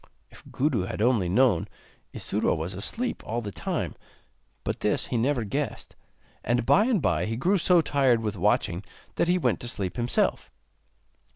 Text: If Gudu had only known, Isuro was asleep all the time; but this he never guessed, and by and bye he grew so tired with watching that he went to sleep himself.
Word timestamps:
If 0.31 0.43
Gudu 0.51 0.87
had 0.87 0.99
only 0.99 1.29
known, 1.29 1.67
Isuro 2.11 2.55
was 2.57 2.73
asleep 2.73 3.21
all 3.23 3.39
the 3.39 3.51
time; 3.51 3.93
but 4.63 4.79
this 4.79 5.05
he 5.05 5.15
never 5.17 5.43
guessed, 5.43 5.95
and 6.43 6.65
by 6.65 6.85
and 6.85 7.03
bye 7.03 7.25
he 7.25 7.35
grew 7.37 7.59
so 7.59 7.81
tired 7.81 8.19
with 8.23 8.35
watching 8.35 8.83
that 9.17 9.27
he 9.27 9.37
went 9.37 9.59
to 9.59 9.67
sleep 9.67 9.97
himself. 9.97 10.49